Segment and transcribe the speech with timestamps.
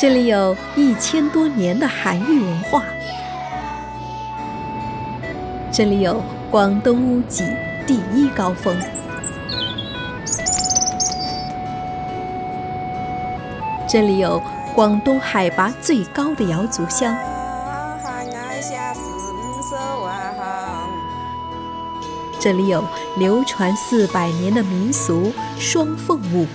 [0.00, 2.84] 这里有一千多年的韩愈文化，
[5.72, 7.44] 这里有广东屋脊
[7.84, 8.78] 第一高峰，
[13.88, 14.40] 这里有
[14.72, 17.12] 广东海拔最高的瑶族乡。
[22.38, 22.84] 这里有
[23.16, 26.46] 流传四百年的民俗双凤舞。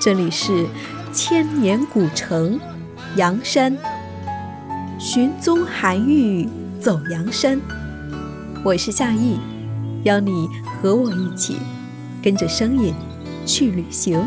[0.00, 0.66] 这里是
[1.12, 2.58] 千年古城
[3.16, 3.76] 阳山，
[4.98, 6.48] 寻踪韩愈
[6.80, 7.60] 走阳山。
[8.64, 9.38] 我是夏意，
[10.04, 11.56] 邀你和我一起
[12.22, 12.92] 跟着声音
[13.46, 14.22] 去旅行。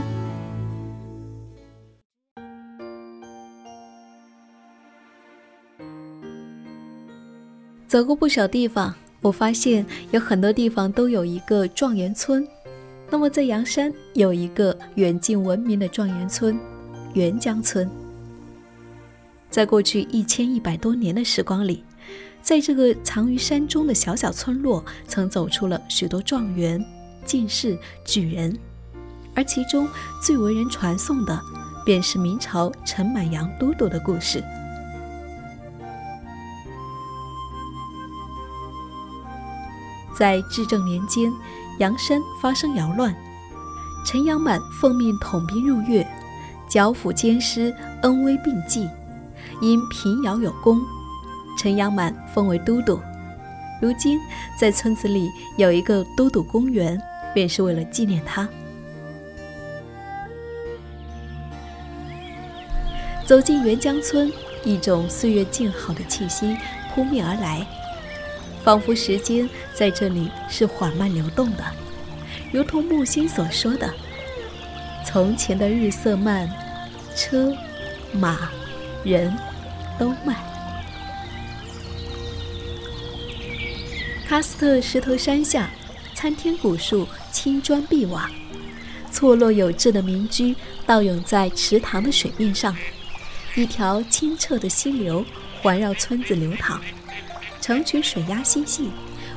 [7.87, 8.93] 走过不少地方，
[9.25, 12.47] 我发现有很多地方都有一个状元村。
[13.09, 16.59] 那么在阳山有一个远近闻名的状元村——
[17.15, 17.89] 元江村。
[19.49, 21.83] 在过去一千一百多年的时光里，
[22.39, 26.83] 在这个藏于山中的小小村落，曾走出了许多状元、
[27.25, 28.55] 进士、举人，
[29.33, 29.87] 而其中
[30.21, 31.41] 最为人传颂的，
[31.83, 34.43] 便是明朝陈满阳都督的故事。
[40.17, 41.31] 在至正年间，
[41.79, 43.13] 阳山发生谣乱，
[44.05, 46.07] 陈阳满奉命统兵入粤，
[46.69, 48.87] 剿抚奸师恩威并济，
[49.61, 50.81] 因平遥有功，
[51.57, 52.99] 陈阳满封为都督。
[53.81, 54.17] 如今
[54.57, 56.99] 在村子里有一个都督公园，
[57.33, 58.47] 便是为了纪念他。
[63.25, 64.31] 走进沅江村，
[64.63, 66.55] 一种岁月静好的气息
[66.93, 67.67] 扑面而来。
[68.65, 71.63] 仿佛时间在这里是缓慢流动的，
[72.51, 73.93] 如同木心所说的
[75.05, 76.49] ：“从前的日色慢，
[77.15, 77.55] 车
[78.11, 78.49] 马
[79.03, 79.31] 人
[79.99, 80.35] 都慢。”
[84.27, 85.69] 喀斯特石头山下，
[86.15, 88.27] 参天古树，青砖碧瓦，
[89.11, 90.55] 错落有致的民居
[90.87, 92.75] 倒涌在池塘的水面上，
[93.53, 95.23] 一条清澈的溪流
[95.61, 96.81] 环绕村子流淌。
[97.65, 98.91] 成群水鸭嬉戏，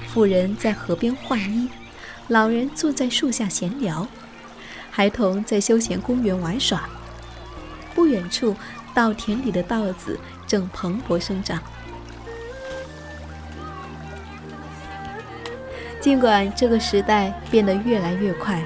[0.06, 1.66] 妇人在河边换衣，
[2.27, 4.06] 老人坐在树下闲聊，
[4.91, 6.87] 孩童在休闲公园玩耍。
[7.94, 8.55] 不远处，
[8.93, 11.59] 稻田里的稻子正蓬勃生长。
[15.99, 18.62] 尽管这个时代变得越来越快，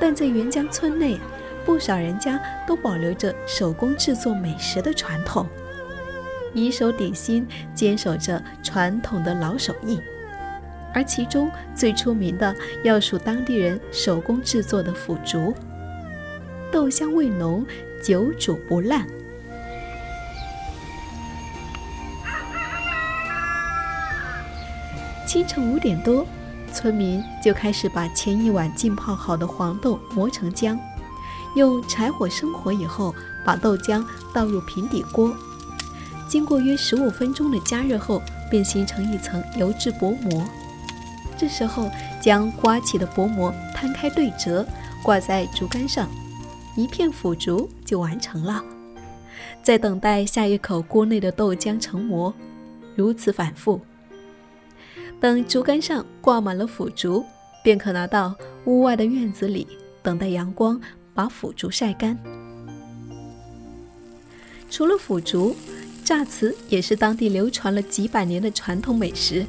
[0.00, 1.20] 但在沅江村内，
[1.64, 5.46] 不少人家都保留着手工制作美食的传统。
[6.54, 10.00] 以手抵心，坚守着传统的老手艺，
[10.92, 15.54] 而其中最出名的要数当地人手工制作的腐竹，
[16.70, 17.64] 豆香味浓，
[18.02, 19.06] 久煮不烂。
[25.26, 26.26] 清晨五点多，
[26.74, 30.78] 村民就开始把前一晚浸泡好的黄豆磨成浆，
[31.56, 35.34] 用柴火生火以后，把豆浆倒入平底锅。
[36.32, 40.42] 经过约十五分钟的加热后，便形成一层油质薄膜。
[41.36, 41.90] 这时候，
[42.22, 44.66] 将刮起的薄膜摊开对折，
[45.04, 46.08] 挂在竹竿上，
[46.74, 48.64] 一片腐竹就完成了。
[49.62, 52.32] 再等待下一口锅内的豆浆成膜，
[52.96, 53.78] 如此反复。
[55.20, 57.22] 等竹竿上挂满了腐竹，
[57.62, 59.68] 便可拿到屋外的院子里，
[60.02, 60.80] 等待阳光
[61.12, 62.18] 把腐竹晒干。
[64.70, 65.54] 除了腐竹。
[66.04, 69.46] 榨瓷也是当地流传了几百年的传统美食，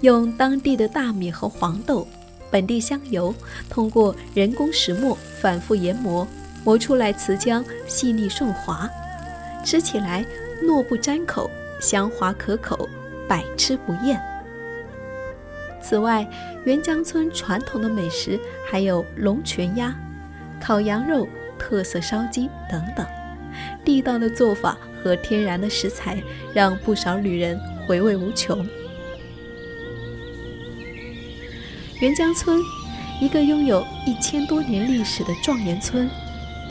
[0.00, 2.06] 用当地的大米和黄豆、
[2.50, 3.34] 本地香油，
[3.68, 6.26] 通过人工石磨反复研磨，
[6.64, 8.90] 磨出来瓷浆细腻顺滑，
[9.64, 10.24] 吃起来
[10.62, 11.48] 糯不粘口，
[11.80, 12.88] 香滑可口，
[13.28, 14.20] 百吃不厌。
[15.80, 16.28] 此外，
[16.64, 18.38] 元江村传统的美食
[18.68, 19.94] 还有龙泉鸭、
[20.60, 23.06] 烤羊肉、特色烧鸡等等，
[23.84, 24.76] 地道的做法。
[25.06, 26.20] 和天然的食材，
[26.52, 27.56] 让不少旅人
[27.86, 28.66] 回味无穷。
[32.00, 32.60] 元江村，
[33.20, 36.10] 一个拥有一千多年历史的状元村，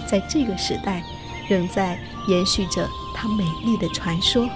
[0.06, 1.02] 在这个时代，
[1.48, 1.98] 仍在
[2.28, 2.86] 延续着
[3.16, 4.50] 它美丽的传说。